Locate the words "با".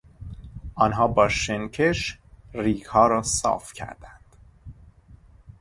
1.07-1.29